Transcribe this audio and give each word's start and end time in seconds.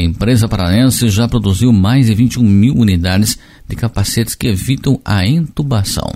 A 0.00 0.02
empresa 0.02 0.48
paranense 0.48 1.10
já 1.10 1.28
produziu 1.28 1.70
mais 1.74 2.06
de 2.06 2.14
21 2.14 2.42
mil 2.42 2.74
unidades 2.74 3.38
de 3.68 3.76
capacetes 3.76 4.34
que 4.34 4.46
evitam 4.46 4.98
a 5.04 5.26
intubação. 5.26 6.10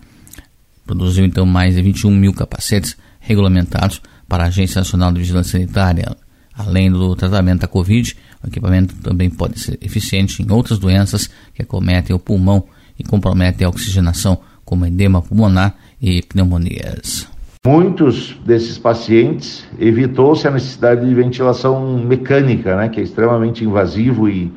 produziu 0.87 1.25
então 1.25 1.45
mais 1.45 1.75
de 1.75 1.83
21 1.83 2.11
mil 2.11 2.33
capacetes 2.33 2.97
regulamentados 3.19 4.01
para 4.29 4.45
a 4.45 4.47
Agência 4.47 4.79
Nacional 4.79 5.13
de 5.13 5.19
Vigilância 5.19 5.59
Sanitária, 5.59 6.17
Além 6.53 6.91
do 6.91 7.17
tratamento 7.17 7.61
da 7.61 7.67
Covid, 7.67 8.15
o 8.43 8.49
equipamento 8.49 8.95
também 8.97 9.31
pode 9.31 9.59
ser 9.59 9.79
eficiente 9.81 10.43
em 10.43 10.51
outras 10.51 10.79
doenças 10.79 11.31
que 11.55 11.63
acometem 11.63 12.15
o 12.15 12.19
pulmão 12.19 12.67
e 12.99 13.05
comprometem 13.05 13.67
a 13.67 13.71
oxigenação, 13.71 14.39
como 14.63 14.85
edema 14.85 15.23
pulmonar 15.23 15.75
e 16.01 16.23
pneumonias. 16.23 17.29
Muitos 17.67 18.39
desses 18.45 18.79
pacientes 18.79 19.67
evitou-se 19.79 20.49
a 20.49 20.51
necessidade 20.51 21.07
de 21.07 21.15
ventilação 21.15 21.99
mecânica, 21.99 22.75
né, 22.75 22.89
que 22.89 22.99
é 22.99 23.03
extremamente 23.03 23.63
invasivo 23.65 24.31
e, 24.31 24.51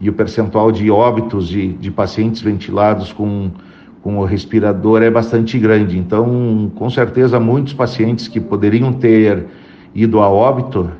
e 0.00 0.10
o 0.10 0.12
percentual 0.12 0.72
de 0.72 0.90
óbitos 0.90 1.48
de, 1.48 1.74
de 1.74 1.92
pacientes 1.92 2.42
ventilados 2.42 3.12
com, 3.12 3.52
com 4.02 4.18
o 4.18 4.24
respirador 4.24 5.00
é 5.00 5.10
bastante 5.10 5.58
grande. 5.60 5.96
Então, 5.96 6.72
com 6.74 6.90
certeza, 6.90 7.38
muitos 7.38 7.72
pacientes 7.72 8.26
que 8.26 8.40
poderiam 8.40 8.92
ter 8.92 9.46
ido 9.94 10.18
a 10.18 10.28
óbito 10.28 10.90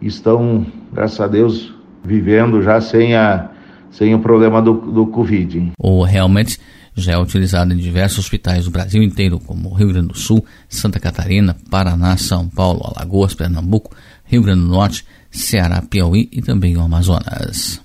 estão, 0.00 0.64
graças 0.92 1.20
a 1.20 1.26
Deus, 1.26 1.74
vivendo 2.04 2.62
já 2.62 2.80
sem, 2.80 3.16
a, 3.16 3.50
sem 3.90 4.14
o 4.14 4.20
problema 4.20 4.62
do, 4.62 4.74
do 4.74 5.06
Covid. 5.06 5.72
O 5.76 6.06
helmet 6.06 6.60
já 6.94 7.12
é 7.12 7.18
utilizado 7.18 7.72
em 7.72 7.76
diversos 7.76 8.18
hospitais 8.18 8.64
do 8.64 8.70
Brasil 8.70 9.02
inteiro, 9.02 9.40
como 9.40 9.74
Rio 9.74 9.88
Grande 9.88 10.08
do 10.08 10.18
Sul, 10.18 10.44
Santa 10.68 11.00
Catarina, 11.00 11.56
Paraná, 11.70 12.16
São 12.16 12.48
Paulo, 12.48 12.92
Alagoas, 12.94 13.34
Pernambuco, 13.34 13.94
Rio 14.24 14.42
Grande 14.42 14.62
do 14.62 14.68
Norte, 14.68 15.04
Ceará, 15.30 15.82
Piauí 15.82 16.28
e 16.32 16.40
também 16.40 16.76
o 16.76 16.80
Amazonas. 16.80 17.83